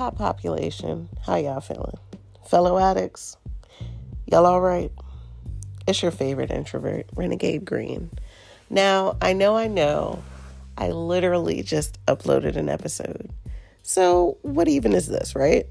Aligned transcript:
pop 0.00 0.16
population, 0.16 1.10
how 1.26 1.36
y'all 1.36 1.60
feeling? 1.60 1.98
Fellow 2.48 2.78
addicts, 2.78 3.36
y'all 4.24 4.46
all 4.46 4.62
right? 4.62 4.90
It's 5.86 6.00
your 6.00 6.10
favorite 6.10 6.50
introvert, 6.50 7.04
Renegade 7.14 7.66
Green. 7.66 8.08
Now, 8.70 9.18
I 9.20 9.34
know, 9.34 9.58
I 9.58 9.66
know, 9.66 10.22
I 10.78 10.88
literally 10.88 11.62
just 11.62 12.02
uploaded 12.06 12.56
an 12.56 12.70
episode. 12.70 13.28
So, 13.82 14.38
what 14.40 14.68
even 14.68 14.94
is 14.94 15.06
this, 15.06 15.34
right? 15.34 15.66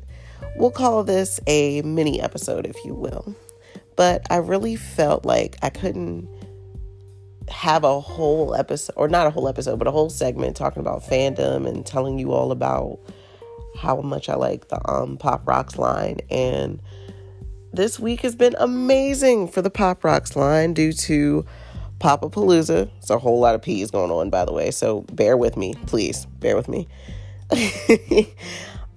We'll 0.58 0.70
call 0.70 1.04
this 1.04 1.40
a 1.48 1.82
mini 1.82 2.22
episode, 2.22 2.68
if 2.68 2.76
you 2.86 2.94
will. 2.94 3.34
But 3.96 4.28
I 4.30 4.36
really 4.36 4.76
felt 4.76 5.26
like 5.26 5.58
I 5.64 5.72
couldn't 5.72 6.30
have 7.50 7.84
a 7.84 8.00
whole 8.00 8.54
episode, 8.54 8.94
or 8.96 9.08
not 9.08 9.26
a 9.26 9.32
whole 9.32 9.48
episode, 9.48 9.80
but 9.80 9.88
a 9.88 9.92
whole 9.92 10.12
segment 10.12 10.56
talking 10.56 10.82
about 10.82 11.02
fandom 11.02 11.68
and 11.68 11.84
telling 11.84 12.20
you 12.20 12.32
all 12.32 12.52
about 12.52 13.00
how 13.80 14.02
much 14.02 14.28
I 14.28 14.36
like 14.36 14.68
the 14.68 14.80
um, 14.90 15.18
Pop 15.18 15.48
Rocks 15.48 15.78
line. 15.78 16.18
And 16.30 16.82
this 17.72 18.00
week 18.00 18.22
has 18.22 18.36
been 18.36 18.56
amazing 18.60 19.48
for 19.48 19.62
the 19.62 19.70
Pop 19.70 20.04
Rocks 20.04 20.36
line 20.36 20.74
due 20.74 20.92
to 20.94 21.46
Papa 22.00 22.30
Palooza. 22.30 22.90
It's 22.98 23.10
a 23.10 23.18
whole 23.18 23.40
lot 23.40 23.56
of 23.56 23.62
P's 23.62 23.90
going 23.90 24.12
on, 24.12 24.30
by 24.30 24.46
the 24.46 24.52
way. 24.52 24.72
So 24.72 25.02
bear 25.14 25.38
with 25.38 25.56
me, 25.56 25.76
please. 25.86 26.26
Bear 26.26 26.56
with 26.56 26.68
me. 26.68 26.88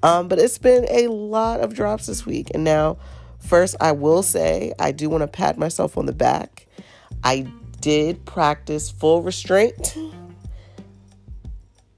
um, 0.02 0.28
but 0.28 0.38
it's 0.38 0.58
been 0.58 0.86
a 0.90 1.06
lot 1.08 1.60
of 1.60 1.74
drops 1.74 2.06
this 2.06 2.26
week. 2.26 2.50
And 2.52 2.64
now, 2.64 2.98
first, 3.38 3.76
I 3.80 3.92
will 3.92 4.22
say 4.22 4.72
I 4.78 4.90
do 4.90 5.08
want 5.08 5.22
to 5.22 5.28
pat 5.28 5.58
myself 5.58 5.96
on 5.96 6.06
the 6.06 6.12
back. 6.12 6.66
I 7.22 7.46
did 7.80 8.24
practice 8.24 8.90
full 8.90 9.22
restraint. 9.22 9.96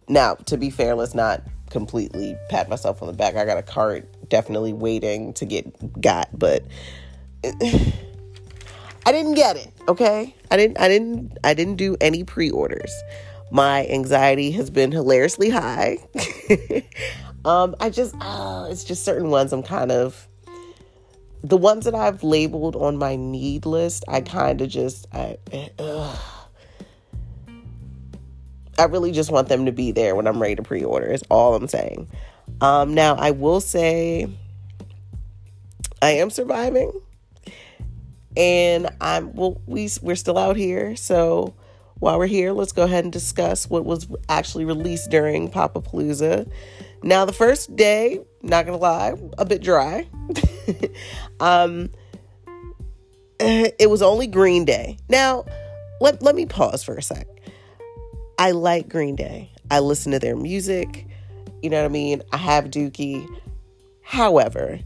Now, 0.07 0.35
to 0.35 0.59
be 0.59 0.69
fair, 0.69 0.95
let's 0.95 1.15
not 1.15 1.43
completely 1.75 2.39
pat 2.49 2.69
myself 2.71 3.03
on 3.03 3.09
the 3.09 3.13
back. 3.13 3.35
I 3.35 3.45
got 3.45 3.59
a 3.59 3.63
cart 3.63 4.07
definitely 4.31 4.73
waiting 4.73 5.35
to 5.35 5.45
get 5.45 6.01
got, 6.01 6.29
but 6.33 6.63
I 7.45 9.13
didn't 9.13 9.35
get 9.35 9.57
it, 9.57 9.71
okay? 9.89 10.35
I 10.53 10.57
didn't 10.57 10.81
I 10.81 10.89
didn't 10.89 11.37
I 11.43 11.53
didn't 11.53 11.77
do 11.77 11.97
any 12.01 12.23
pre-orders. 12.23 12.95
My 13.51 13.87
anxiety 13.89 14.53
has 14.53 14.71
been 14.71 14.93
hilariously 14.93 15.51
high. 15.51 15.99
um 17.45 17.75
I 17.81 17.91
just 17.91 18.15
uh, 18.21 18.69
it's 18.71 18.85
just 18.85 19.05
certain 19.05 19.31
ones 19.31 19.53
I'm 19.53 19.65
kind 19.65 19.91
of 19.91 20.29
the 21.43 21.57
ones 21.59 21.85
that 21.87 21.95
I've 21.95 22.23
labeled 22.23 22.77
on 22.77 22.97
my 22.97 23.17
need 23.17 23.67
list, 23.67 24.05
I 24.07 24.21
kind 24.21 24.61
of 24.61 24.69
just 24.69 25.07
I 25.13 25.39
uh, 25.79 26.17
I 28.79 28.85
really 28.85 29.13
just 29.13 29.31
want 29.31 29.49
them 29.49 29.67
to 29.67 29.73
be 29.73 29.93
there 29.93 30.15
when 30.15 30.27
I'm 30.27 30.41
ready 30.41 30.57
to 30.57 30.63
pre-order. 30.63 31.07
Is 31.07 31.23
all 31.31 31.55
I'm 31.55 31.69
saying. 31.69 32.09
Um, 32.61 32.95
now 32.95 33.15
I 33.17 33.31
will 33.31 33.61
say 33.61 34.29
I 36.03 36.11
am 36.13 36.31
surviving, 36.31 36.93
and 38.37 38.89
I'm 39.01 39.33
well. 39.35 39.61
We 39.67 39.89
we're 40.03 40.17
still 40.17 40.39
out 40.39 40.57
here, 40.57 40.97
so 40.97 41.55
while 41.99 42.19
we're 42.19 42.27
here, 42.27 42.53
let's 42.53 42.73
go 42.73 42.83
ahead 42.83 43.05
and 43.05 43.13
discuss 43.13 43.69
what 43.71 43.85
was 43.85 44.07
actually 44.29 44.65
released 44.65 45.11
during 45.11 45.49
Papa 45.51 45.81
Palooza. 45.81 46.51
Now, 47.03 47.25
the 47.25 47.33
first 47.33 47.75
day, 47.77 48.21
not 48.43 48.67
gonna 48.67 48.79
lie, 48.79 49.15
a 49.39 49.45
bit 49.45 49.63
dry. 49.63 50.07
um, 51.41 51.91
it 53.41 53.89
was 53.89 54.03
only 54.03 54.27
Green 54.27 54.65
Day. 54.65 54.99
Now, 55.09 55.45
let, 56.01 56.23
let 56.23 56.35
me 56.35 56.47
pause 56.47 56.83
for 56.83 56.97
a 56.97 57.03
sec. 57.03 57.27
I 58.39 58.51
like 58.51 58.89
Green 58.89 59.17
Day. 59.17 59.51
I 59.71 59.81
listen 59.81 60.13
to 60.13 60.19
their 60.19 60.37
music. 60.37 61.07
You 61.63 61.71
know 61.71 61.81
what 61.81 61.87
I 61.87 61.93
mean? 61.93 62.23
I 62.33 62.37
have 62.37 62.67
Dookie. 62.67 63.29
However, 64.03 64.81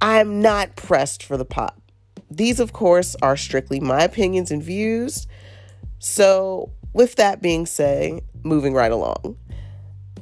I'm 0.00 0.40
not 0.40 0.76
pressed 0.76 1.22
for 1.22 1.36
the 1.36 1.44
pop. 1.44 1.80
These, 2.30 2.58
of 2.58 2.72
course, 2.72 3.14
are 3.22 3.36
strictly 3.36 3.80
my 3.80 4.02
opinions 4.02 4.50
and 4.50 4.62
views. 4.62 5.26
So, 5.98 6.72
with 6.92 7.16
that 7.16 7.40
being 7.40 7.66
said, 7.66 8.20
moving 8.42 8.74
right 8.74 8.92
along. 8.92 9.38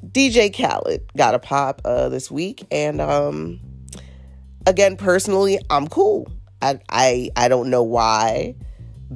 DJ 0.06 0.54
Khaled 0.54 1.10
got 1.16 1.34
a 1.34 1.38
pop 1.38 1.80
uh, 1.84 2.08
this 2.10 2.30
week, 2.30 2.66
and 2.70 3.00
um, 3.00 3.60
again, 4.66 4.96
personally, 4.96 5.58
I'm 5.70 5.88
cool. 5.88 6.30
I, 6.60 6.78
I 6.90 7.30
I 7.34 7.48
don't 7.48 7.70
know 7.70 7.82
why 7.82 8.54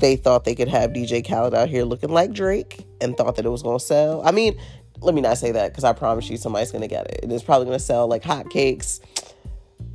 they 0.01 0.17
thought 0.17 0.45
they 0.45 0.55
could 0.55 0.69
have 0.69 0.91
DJ 0.91 1.27
Khaled 1.27 1.55
out 1.55 1.69
here 1.69 1.85
looking 1.85 2.11
like 2.11 2.33
Drake 2.33 2.87
and 3.01 3.17
thought 3.17 3.37
that 3.37 3.47
it 3.47 3.49
was 3.49 3.63
gonna 3.63 3.81
sell. 3.81 4.23
I 4.25 4.31
mean, 4.31 4.59
let 5.01 5.15
me 5.15 5.21
not 5.21 5.39
say 5.39 5.53
that 5.53 5.73
because 5.73 5.85
I 5.85 5.93
promise 5.93 6.29
you 6.29 6.37
somebody's 6.37 6.71
gonna 6.71 6.89
get 6.89 7.11
it. 7.11 7.21
And 7.23 7.33
It's 7.33 7.45
probably 7.45 7.67
gonna 7.67 7.79
sell 7.79 8.07
like 8.07 8.23
hotcakes. 8.23 9.01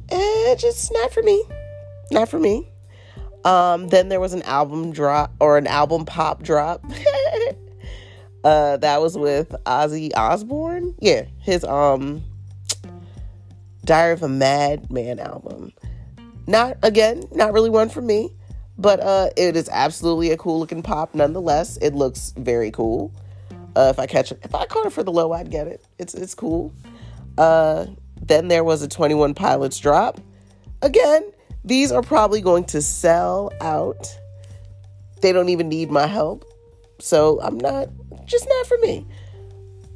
Eh, 0.09 0.56
just 0.56 0.91
not 0.94 1.13
for 1.13 1.23
me. 1.23 1.44
Not 2.12 2.29
for 2.29 2.39
me. 2.39 2.69
Um, 3.45 3.88
then 3.88 4.09
there 4.09 4.19
was 4.19 4.34
an 4.34 4.41
album 4.44 4.91
drop 4.91 5.34
or 5.39 5.57
an 5.57 5.67
album 5.67 6.06
pop 6.06 6.44
drop. 6.44 6.83
uh, 8.44 8.78
that 8.78 9.01
was 9.01 9.18
with 9.18 9.50
Ozzy 9.66 10.12
Osbourne. 10.16 10.95
Yeah, 11.00 11.25
his 11.39 11.63
um 11.63 12.23
Diary 13.85 14.13
of 14.13 14.23
a 14.23 14.29
Madman 14.29 15.19
album. 15.19 15.73
Not 16.47 16.78
again, 16.83 17.23
not 17.31 17.53
really 17.53 17.69
one 17.69 17.89
for 17.89 18.01
me, 18.01 18.31
but 18.77 18.99
uh, 18.99 19.29
it 19.37 19.55
is 19.55 19.69
absolutely 19.71 20.31
a 20.31 20.37
cool 20.37 20.59
looking 20.59 20.81
pop 20.81 21.13
nonetheless. 21.15 21.77
It 21.77 21.93
looks 21.93 22.33
very 22.37 22.71
cool. 22.71 23.13
Uh, 23.75 23.89
if 23.89 23.99
I 23.99 24.07
catch 24.07 24.31
it, 24.31 24.39
if 24.43 24.53
I 24.53 24.65
caught 24.65 24.85
it 24.85 24.93
for 24.93 25.03
the 25.03 25.11
low, 25.11 25.31
I'd 25.31 25.49
get 25.49 25.67
it. 25.67 25.85
It's 25.97 26.13
it's 26.13 26.35
cool. 26.35 26.73
Uh, 27.37 27.87
then 28.21 28.47
there 28.47 28.63
was 28.63 28.81
a 28.81 28.87
21 28.87 29.33
Pilots 29.33 29.79
drop. 29.79 30.19
Again, 30.81 31.23
these 31.63 31.91
are 31.91 32.01
probably 32.01 32.41
going 32.41 32.65
to 32.65 32.81
sell 32.81 33.51
out. 33.61 34.15
They 35.21 35.31
don't 35.31 35.49
even 35.49 35.69
need 35.69 35.91
my 35.91 36.07
help. 36.07 36.45
So 36.99 37.41
I'm 37.41 37.57
not, 37.57 37.89
just 38.25 38.47
not 38.47 38.65
for 38.67 38.77
me. 38.79 39.05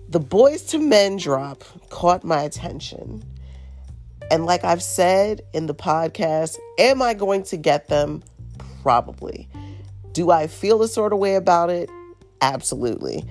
The 0.09 0.19
Boyz 0.19 0.73
II 0.73 0.81
Men 0.81 1.17
drop 1.17 1.63
caught 1.89 2.23
my 2.23 2.41
attention. 2.43 3.23
And 4.31 4.45
like 4.45 4.63
I've 4.63 4.81
said 4.81 5.41
in 5.53 5.67
the 5.67 5.75
podcast, 5.75 6.57
am 6.79 7.01
I 7.01 7.13
going 7.13 7.43
to 7.43 7.57
get 7.57 7.87
them? 7.89 8.23
Probably. 8.85 9.50
Do 10.12 10.29
I 10.29 10.46
feel 10.46 10.84
a 10.84 10.88
sort 10.88 11.12
of 11.12 11.18
way 11.18 11.34
about 11.34 11.72
it? 11.72 11.90
Absolutely. 12.40 13.25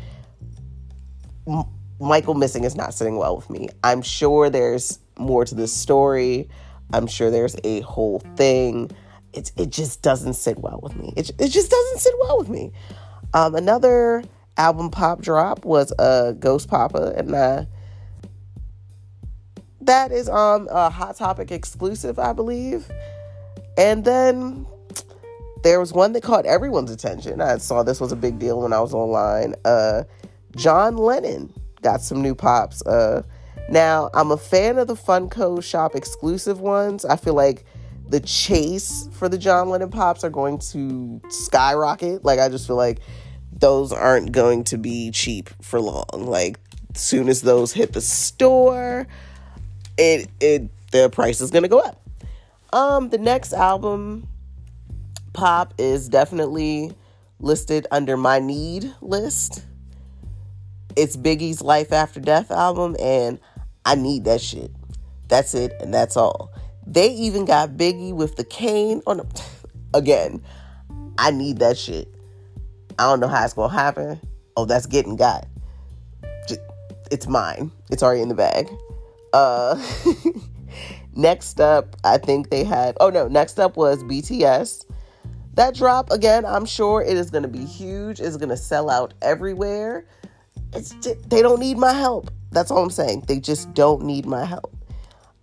M- 1.47 1.63
Michael 2.01 2.35
missing 2.35 2.65
is 2.65 2.75
not 2.75 2.93
sitting 2.93 3.19
well 3.19 3.37
with 3.37 3.49
me. 3.49 3.69
I'm 3.85 4.03
sure 4.03 4.51
there's 4.51 4.99
more 5.17 5.45
to 5.45 5.55
this 5.55 5.73
story. 5.73 6.49
I'm 6.93 7.07
sure 7.07 7.31
there's 7.31 7.55
a 7.63 7.83
whole 7.83 8.19
thing. 8.35 8.91
It, 9.33 9.53
it 9.57 9.71
just 9.71 10.03
doesn't 10.03 10.35
sit 10.35 10.59
well 10.59 10.81
with 10.83 10.97
me. 10.97 11.15
It, 11.17 11.31
it 11.39 11.51
just 11.51 11.71
doesn't 11.71 12.01
sit 12.01 12.15
well 12.23 12.41
with 12.41 12.49
me. 12.49 12.73
Um, 13.33 13.55
another 13.55 14.25
album 14.57 14.91
pop 14.91 15.23
drop 15.23 15.65
was 15.65 15.93
a 16.01 16.03
uh, 16.03 16.33
Ghost 16.33 16.67
Papa, 16.67 17.15
and 17.17 17.33
uh, 17.33 17.65
that 19.83 20.11
is 20.11 20.29
um 20.29 20.67
a 20.69 20.91
Hot 20.91 21.15
Topic 21.15 21.53
exclusive, 21.53 22.19
I 22.19 22.33
believe. 22.33 22.91
And 23.79 24.05
then 24.05 24.67
there 25.65 25.81
was 25.81 25.93
one 25.93 26.13
that 26.13 26.23
caught 26.23 26.45
everyone's 26.45 26.91
attention. 26.91 27.41
I 27.41 27.57
saw 27.57 27.83
this 27.83 28.01
was 28.01 28.13
a 28.13 28.17
big 28.17 28.39
deal 28.39 28.61
when 28.61 28.73
I 28.73 28.81
was 28.81 28.93
online. 28.93 29.55
Uh, 29.65 30.05
John 30.55 30.99
Lennon 30.99 31.53
got 31.83 32.03
some 32.03 32.23
new 32.23 32.35
pops. 32.35 32.87
Uh, 32.87 33.23
now, 33.71 34.11
I'm 34.13 34.31
a 34.31 34.37
fan 34.37 34.77
of 34.77 34.89
the 34.89 34.95
Funko 34.95 35.65
Shop 35.65 35.97
exclusive 35.97 36.61
ones. 36.61 37.07
I 37.07 37.17
feel 37.17 37.33
like 37.33 37.65
the 38.07 38.21
chase 38.21 39.09
for 39.13 39.29
the 39.29 39.39
John 39.39 39.71
Lennon 39.71 39.91
pops 39.91 40.23
are 40.23 40.31
going 40.31 40.59
to 40.59 41.23
skyrocket. 41.31 42.25
Like, 42.25 42.39
I 42.39 42.51
just 42.51 42.67
feel 42.67 42.77
like 42.77 43.01
those 43.51 43.91
aren't 43.91 44.33
going 44.33 44.65
to 44.65 44.77
be 44.77 45.11
cheap 45.13 45.49
for 45.63 45.81
long. 45.81 46.05
Like, 46.13 46.61
soon 46.95 47.29
as 47.31 47.41
those 47.41 47.73
hit 47.73 47.95
the 47.95 48.03
store, 48.03 49.07
it 49.97 50.29
it 50.41 50.69
the 50.91 51.09
price 51.09 51.41
is 51.41 51.51
gonna 51.51 51.69
go 51.69 51.79
up. 51.79 52.01
Um, 52.73 53.09
the 53.09 53.19
next 53.19 53.53
album, 53.53 54.29
Pop, 55.35 55.75
is 55.77 56.09
definitely 56.09 56.93
listed 57.39 57.87
under 57.91 58.17
my 58.17 58.39
need 58.39 58.95
list 59.03 59.65
it's 60.97 61.17
Biggie's 61.17 61.61
Life 61.61 61.93
After 61.93 62.21
Death 62.21 62.51
album, 62.51 62.97
and 63.01 63.39
I 63.85 63.95
need 63.95 64.25
that 64.25 64.41
shit. 64.41 64.71
That's 65.29 65.55
it, 65.55 65.73
and 65.81 65.93
that's 65.93 66.17
all. 66.17 66.53
They 66.87 67.09
even 67.09 67.45
got 67.45 67.71
Biggie 67.71 68.13
with 68.13 68.37
the 68.37 68.45
cane 68.45 69.03
on 69.07 69.19
the. 69.19 69.43
Again, 69.95 70.43
I 71.19 71.31
need 71.31 71.59
that 71.59 71.79
shit. 71.79 72.13
I 72.99 73.05
don't 73.05 73.21
know 73.21 73.29
how 73.29 73.45
it's 73.45 73.55
gonna 73.55 73.73
happen. 73.73 74.21
Oh, 74.57 74.65
that's 74.65 74.87
getting 74.87 75.17
got. 75.17 75.47
it's 77.11 77.29
mine. 77.29 77.71
It's 77.91 78.03
already 78.03 78.23
in 78.23 78.29
the 78.29 78.35
bag. 78.35 78.69
Uh, 79.33 79.81
next 81.15 81.61
up, 81.61 81.97
I 82.03 82.19
think 82.19 82.51
they 82.51 82.65
had. 82.65 82.97
Oh 83.01 83.11
no, 83.11 83.29
next 83.29 83.61
up 83.61 83.77
was 83.77 84.03
BTS. 84.05 84.85
That 85.55 85.75
drop 85.75 86.11
again. 86.11 86.45
I'm 86.45 86.67
sure 86.67 87.03
it 87.03 87.17
is 87.17 87.31
gonna 87.31 87.49
be 87.49 87.65
huge. 87.65 88.21
It's 88.21 88.37
gonna 88.37 88.57
sell 88.57 88.91
out 88.91 89.15
everywhere 89.23 90.07
just, 90.75 91.31
they 91.31 91.43
don't 91.43 91.61
need 91.61 91.79
my 91.79 91.93
help. 91.93 92.31
That's 92.51 92.71
all 92.71 92.83
I'm 92.83 92.91
saying. 92.91 93.25
They 93.27 93.41
just 93.41 93.73
don't 93.75 94.05
need 94.05 94.27
my 94.27 94.45
help. 94.45 94.75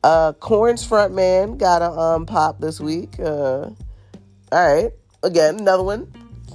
Uh, 0.04 0.34
Korn's 0.34 0.86
front 0.86 1.14
man 1.14 1.58
got 1.58 1.82
a 1.82 1.92
um 1.92 2.26
pop 2.26 2.60
this 2.60 2.80
week. 2.80 3.20
Uh, 3.20 3.70
all 4.52 4.74
right, 4.74 4.92
again 5.24 5.60
another 5.60 5.84
one. 5.84 6.12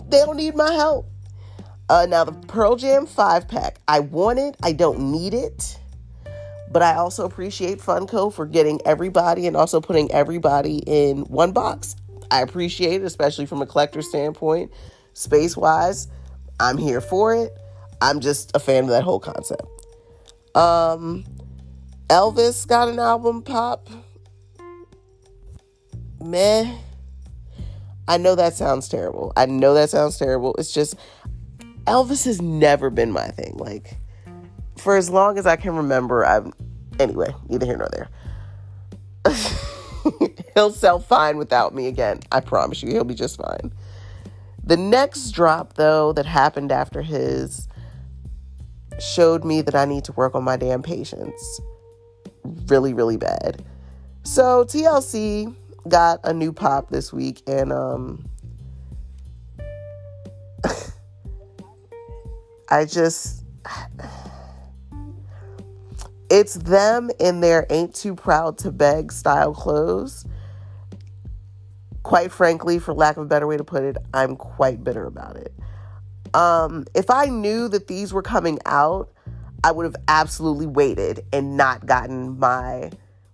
They 0.08 0.18
don't 0.18 0.36
need 0.36 0.56
my 0.56 0.72
help. 0.72 1.08
Uh, 1.88 2.06
now 2.08 2.24
the 2.24 2.32
Pearl 2.32 2.76
Jam 2.76 3.06
five 3.06 3.46
pack. 3.46 3.78
I 3.86 4.00
want 4.00 4.38
it. 4.38 4.56
I 4.62 4.72
don't 4.72 5.12
need 5.12 5.32
it. 5.32 5.78
But 6.72 6.82
I 6.82 6.96
also 6.96 7.24
appreciate 7.24 7.78
Funko 7.78 8.32
for 8.32 8.44
getting 8.44 8.80
everybody 8.84 9.46
and 9.46 9.56
also 9.56 9.80
putting 9.80 10.10
everybody 10.10 10.78
in 10.78 11.20
one 11.26 11.52
box. 11.52 11.94
I 12.30 12.42
appreciate 12.42 13.02
it, 13.02 13.04
especially 13.04 13.46
from 13.46 13.62
a 13.62 13.66
collector 13.66 14.02
standpoint. 14.02 14.72
Space 15.14 15.56
wise, 15.56 16.08
I'm 16.60 16.78
here 16.78 17.00
for 17.00 17.34
it. 17.34 17.52
I'm 18.00 18.20
just 18.20 18.54
a 18.54 18.58
fan 18.58 18.84
of 18.84 18.90
that 18.90 19.02
whole 19.02 19.20
concept. 19.20 19.62
Um, 20.54 21.24
Elvis 22.08 22.66
got 22.66 22.88
an 22.88 22.98
album 22.98 23.42
pop. 23.42 23.88
Meh. 26.20 26.76
I 28.08 28.18
know 28.18 28.34
that 28.34 28.54
sounds 28.54 28.88
terrible. 28.88 29.32
I 29.36 29.46
know 29.46 29.74
that 29.74 29.90
sounds 29.90 30.18
terrible. 30.18 30.54
It's 30.58 30.72
just 30.72 30.94
Elvis 31.86 32.24
has 32.24 32.40
never 32.40 32.90
been 32.90 33.10
my 33.10 33.28
thing. 33.28 33.54
Like 33.56 33.96
for 34.76 34.96
as 34.96 35.10
long 35.10 35.38
as 35.38 35.46
I 35.46 35.56
can 35.56 35.74
remember, 35.74 36.24
I'm 36.24 36.52
anyway, 37.00 37.34
neither 37.48 37.66
here 37.66 37.76
nor 37.76 37.88
there. 37.92 38.08
He'll 40.56 40.72
sell 40.72 40.98
fine 40.98 41.36
without 41.36 41.74
me 41.74 41.86
again. 41.86 42.18
I 42.32 42.40
promise 42.40 42.82
you, 42.82 42.90
he'll 42.90 43.04
be 43.04 43.14
just 43.14 43.36
fine. 43.36 43.72
The 44.64 44.76
next 44.76 45.30
drop, 45.30 45.74
though, 45.74 46.12
that 46.14 46.26
happened 46.26 46.72
after 46.72 47.02
his 47.02 47.68
showed 48.98 49.44
me 49.44 49.60
that 49.60 49.74
I 49.74 49.84
need 49.84 50.04
to 50.04 50.12
work 50.12 50.34
on 50.34 50.42
my 50.42 50.56
damn 50.56 50.82
patience 50.82 51.60
really, 52.66 52.94
really 52.94 53.18
bad. 53.18 53.64
So 54.22 54.64
TLC 54.64 55.54
got 55.88 56.20
a 56.24 56.32
new 56.32 56.52
pop 56.54 56.88
this 56.88 57.12
week, 57.12 57.42
and 57.46 57.70
um, 57.72 58.24
I 62.68 62.86
just. 62.86 63.44
It's 66.28 66.54
them 66.54 67.08
in 67.20 67.38
their 67.40 67.68
ain't 67.70 67.94
too 67.94 68.16
proud 68.16 68.58
to 68.58 68.72
beg 68.72 69.12
style 69.12 69.54
clothes. 69.54 70.24
Quite 72.06 72.30
frankly, 72.30 72.78
for 72.78 72.94
lack 72.94 73.16
of 73.16 73.24
a 73.24 73.26
better 73.26 73.48
way 73.48 73.56
to 73.56 73.64
put 73.64 73.82
it, 73.82 73.96
I'm 74.14 74.36
quite 74.36 74.84
bitter 74.84 75.06
about 75.06 75.34
it. 75.34 75.52
Um, 76.34 76.84
if 76.94 77.10
I 77.10 77.26
knew 77.26 77.66
that 77.66 77.88
these 77.88 78.12
were 78.12 78.22
coming 78.22 78.60
out, 78.64 79.12
I 79.64 79.72
would 79.72 79.82
have 79.82 79.96
absolutely 80.06 80.68
waited 80.68 81.26
and 81.32 81.56
not 81.56 81.84
gotten 81.84 82.38
my 82.38 82.92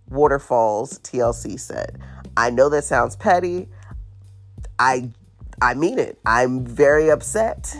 Waterfalls 0.09 1.01
TLC 1.01 1.61
set. 1.61 1.97
I 2.35 2.49
know 2.49 2.71
that 2.71 2.85
sounds 2.85 3.15
petty. 3.15 3.69
I 4.79 5.11
I 5.61 5.75
mean 5.75 5.99
it. 5.99 6.19
I'm 6.25 6.65
very 6.65 7.11
upset. 7.11 7.77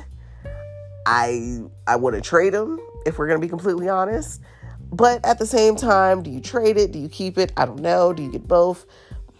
I 1.07 1.63
I 1.87 1.97
want 1.97 2.17
to 2.17 2.21
trade 2.21 2.53
them 2.53 2.79
if 3.07 3.19
we're 3.19 3.29
going 3.29 3.41
to 3.41 3.47
be 3.47 3.49
completely 3.49 3.89
honest. 3.89 4.43
But 4.93 5.25
at 5.25 5.39
the 5.39 5.47
same 5.47 5.75
time, 5.75 6.23
do 6.23 6.29
you 6.29 6.41
trade 6.41 6.77
it? 6.77 6.93
Do 6.93 6.99
you 6.99 7.09
keep 7.09 7.39
it? 7.39 7.51
I 7.57 7.65
don't 7.65 7.81
know. 7.81 8.13
Do 8.13 8.23
you 8.23 8.31
get 8.31 8.47
both? 8.47 8.85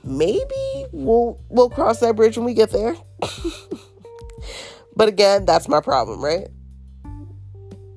Maybe 0.05 0.87
we'll 0.93 1.41
we'll 1.49 1.71
cross 1.71 2.01
that 2.01 2.17
bridge 2.17 2.37
when 2.37 2.47
we 2.47 2.55
get 2.55 2.71
there. 2.71 2.97
but 4.97 5.09
again, 5.09 5.45
that's 5.45 5.69
my 5.69 5.81
problem, 5.81 6.23
right? 6.23 6.49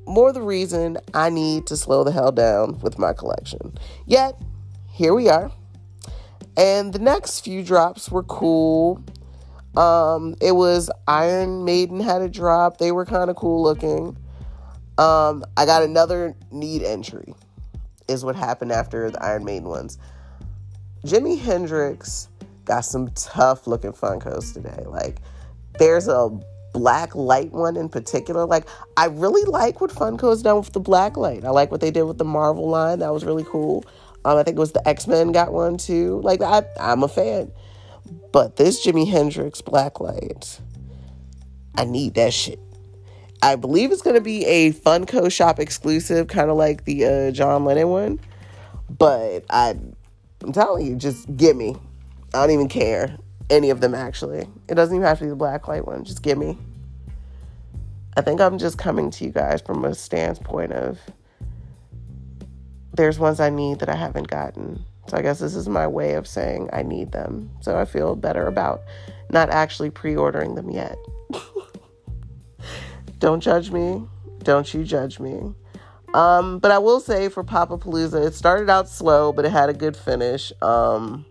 More 0.08 0.32
the 0.32 0.42
reason 0.42 0.98
I 1.14 1.30
need 1.30 1.66
to 1.68 1.78
slow 1.78 2.04
the 2.04 2.12
hell 2.12 2.32
down 2.32 2.80
with 2.80 3.00
my 3.00 3.14
collection. 3.14 3.76
Yet, 4.06 4.40
here 4.92 5.16
we 5.16 5.30
are. 5.30 5.52
And 6.58 6.94
the 6.94 7.00
next 7.00 7.42
few 7.42 7.64
drops 7.64 8.12
were 8.12 8.24
cool. 8.24 9.04
Um, 9.76 10.36
it 10.40 10.54
was 10.54 10.90
Iron 11.08 11.66
Maiden 11.66 12.00
had 12.00 12.22
a 12.22 12.30
drop. 12.30 12.78
They 12.78 12.92
were 12.92 13.06
kind 13.06 13.30
of 13.30 13.36
cool 13.36 13.62
looking. 13.62 14.18
Um, 14.98 15.44
I 15.58 15.66
got 15.66 15.84
another 15.84 16.36
need 16.52 16.82
entry 16.84 17.34
is 18.08 18.24
what 18.24 18.36
happened 18.36 18.72
after 18.72 19.12
the 19.12 19.22
Iron 19.22 19.44
Maiden 19.44 19.68
ones. 19.68 19.98
Jimi 21.06 21.40
Hendrix 21.40 22.30
got 22.66 22.82
some 22.82 23.10
tough 23.12 23.68
looking 23.68 23.94
Funkos 23.94 24.54
today. 24.54 24.84
Like, 24.88 25.18
there's 25.78 26.08
a 26.08 26.30
black 26.74 27.16
light 27.16 27.52
one 27.52 27.78
in 27.78 27.90
particular. 27.90 28.46
Like, 28.46 28.68
I 28.98 29.06
really 29.06 29.44
like 29.44 29.82
what 29.82 29.92
Funko 29.92 30.32
has 30.32 30.42
done 30.42 30.58
with 30.58 30.74
the 30.74 30.80
black 30.80 31.16
light. 31.16 31.46
I 31.46 31.52
like 31.52 31.72
what 31.72 31.80
they 31.80 31.92
did 31.92 32.04
with 32.04 32.18
the 32.18 32.26
Marvel 32.26 32.68
line. 32.68 33.00
That 33.00 33.14
was 33.14 33.24
really 33.24 33.46
cool. 33.48 33.86
Um, 34.26 34.38
I 34.38 34.44
think 34.44 34.58
it 34.58 34.60
was 34.60 34.72
the 34.72 34.86
X 34.88 35.06
Men 35.06 35.32
got 35.32 35.54
one 35.54 35.78
too. 35.78 36.22
Like, 36.24 36.42
I, 36.42 36.64
I'm 36.80 37.04
a 37.04 37.08
fan. 37.08 37.52
But 38.32 38.56
this 38.56 38.86
Jimi 38.86 39.08
Hendrix 39.08 39.62
black 39.62 40.00
light, 40.00 40.60
I 41.76 41.86
need 41.86 42.16
that 42.16 42.34
shit. 42.34 42.60
I 43.44 43.56
believe 43.58 43.92
it's 43.92 44.02
going 44.02 44.16
to 44.16 44.22
be 44.22 44.44
a 44.46 44.72
Funko 44.72 45.32
shop 45.32 45.60
exclusive, 45.60 46.28
kind 46.28 46.50
of 46.50 46.58
like 46.58 46.86
the 46.86 47.06
uh, 47.06 47.32
John 47.32 47.64
Lennon 47.64 47.90
one. 47.90 48.20
But 48.90 49.46
I, 49.52 49.76
I'm 50.42 50.52
telling 50.52 50.86
you, 50.86 50.96
just 50.96 51.36
give 51.38 51.56
me. 51.56 51.76
I 52.34 52.42
don't 52.42 52.52
even 52.52 52.70
care. 52.70 53.18
Any 53.50 53.70
of 53.70 53.82
them, 53.82 53.94
actually. 53.94 54.48
It 54.68 54.76
doesn't 54.76 54.96
even 54.96 55.06
have 55.06 55.20
to 55.20 55.26
be 55.26 55.30
the 55.30 55.36
black 55.36 55.68
light 55.68 55.86
one. 55.86 56.04
Just 56.04 56.22
give 56.22 56.38
me. 56.38 56.58
I 58.18 58.22
think 58.22 58.40
I'm 58.40 58.58
just 58.58 58.78
coming 58.78 59.12
to 59.12 59.26
you 59.26 59.32
guys 59.32 59.62
from 59.62 59.84
a 59.84 59.94
standpoint 59.94 60.72
of 60.72 61.00
there's 62.94 63.20
ones 63.20 63.40
I 63.40 63.50
need 63.50 63.80
that 63.80 63.90
I 63.90 63.96
haven't 63.96 64.30
gotten. 64.30 64.86
So 65.08 65.18
I 65.18 65.22
guess 65.22 65.40
this 65.40 65.56
is 65.56 65.68
my 65.68 65.86
way 65.86 66.14
of 66.14 66.28
saying 66.28 66.70
I 66.74 66.82
need 66.82 67.12
them. 67.12 67.52
So 67.62 67.78
I 67.78 67.86
feel 67.86 68.16
better 68.16 68.48
about 68.48 68.84
not 69.32 69.50
actually 69.50 69.90
pre 69.90 70.16
ordering 70.16 70.56
them 70.56 70.70
yet. 70.70 70.98
Don't 73.20 73.42
judge 73.42 73.72
me. 73.72 74.04
Don't 74.40 74.74
you 74.74 74.84
judge 74.84 75.20
me. 75.20 75.54
Um, 76.16 76.60
but 76.60 76.72
I 76.72 76.78
will 76.78 77.02
say 77.02 77.28
for 77.28 77.44
Papa 77.44 77.78
Palooza, 77.78 78.26
it 78.26 78.34
started 78.34 78.70
out 78.70 78.88
slow, 78.88 79.34
but 79.34 79.44
it 79.44 79.52
had 79.52 79.70
a 79.70 79.74
good 79.74 79.98
finish. 79.98 80.54
Um, 80.62 81.26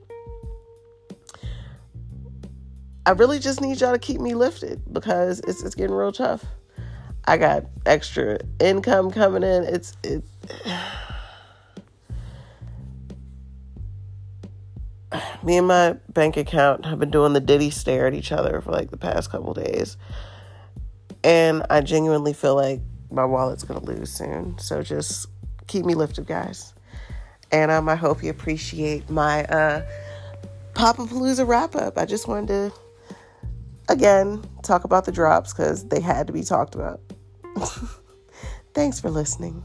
I 3.07 3.13
really 3.13 3.39
just 3.39 3.63
need 3.63 3.81
y'all 3.81 3.93
to 3.93 3.99
keep 3.99 4.21
me 4.21 4.35
lifted 4.35 4.83
because 4.93 5.41
it's 5.41 5.63
it's 5.63 5.75
getting 5.75 5.97
real 5.97 6.13
tough. 6.13 6.45
I 7.25 7.39
got 7.39 7.65
extra 7.87 8.41
income 8.61 9.11
coming 9.11 9.43
in. 9.43 9.65
It's 9.65 9.97
it. 10.05 10.23
Me 15.43 15.57
and 15.57 15.69
my 15.69 15.97
bank 16.13 16.37
account 16.37 16.85
have 16.85 16.99
been 16.99 17.11
doing 17.11 17.33
the 17.35 17.41
Diddy 17.41 17.71
stare 17.71 18.07
at 18.07 18.15
each 18.15 18.33
other 18.33 18.61
for 18.61 18.73
like 18.73 18.91
the 18.91 18.99
past 18.99 19.31
couple 19.31 19.55
days. 19.55 19.97
And 21.23 21.65
I 21.71 21.81
genuinely 21.83 22.33
feel 22.35 22.57
like 22.57 22.81
my 23.15 23.25
wallet's 23.25 23.65
going 23.65 23.81
to 23.81 23.87
lose 23.87 24.11
soon. 24.11 24.59
So 24.59 24.83
just 24.83 25.29
keep 25.67 25.85
me 25.85 25.95
lifted, 25.95 26.27
guys. 26.27 26.75
And 27.53 27.71
um, 27.71 27.89
I 27.89 27.95
hope 27.95 28.23
you 28.23 28.31
appreciate 28.31 29.09
my 29.09 29.45
uh, 29.45 29.87
Papapalooza 30.73 31.47
wrap 31.47 31.77
up. 31.77 31.99
I 31.99 32.05
just 32.05 32.27
wanted 32.27 32.49
to, 32.49 32.73
again, 33.89 34.45
talk 34.63 34.85
about 34.85 35.05
the 35.05 35.13
drops 35.13 35.53
because 35.53 35.89
they 35.89 36.01
had 36.01 36.27
to 36.27 36.33
be 36.33 36.43
talked 36.43 36.75
about. 36.75 37.01
Thanks 38.75 39.01
for 39.01 39.11
listening. 39.11 39.63